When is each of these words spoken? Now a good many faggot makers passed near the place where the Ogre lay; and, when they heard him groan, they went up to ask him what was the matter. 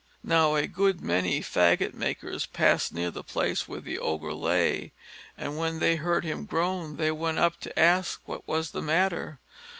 Now 0.23 0.55
a 0.55 0.65
good 0.65 0.99
many 1.01 1.41
faggot 1.41 1.93
makers 1.93 2.47
passed 2.47 2.91
near 2.91 3.11
the 3.11 3.21
place 3.23 3.67
where 3.67 3.81
the 3.81 3.99
Ogre 3.99 4.33
lay; 4.33 4.93
and, 5.37 5.59
when 5.59 5.77
they 5.77 5.97
heard 5.97 6.25
him 6.25 6.45
groan, 6.45 6.97
they 6.97 7.11
went 7.11 7.37
up 7.37 7.59
to 7.59 7.79
ask 7.79 8.17
him 8.21 8.23
what 8.25 8.47
was 8.47 8.71
the 8.71 8.81
matter. 8.81 9.39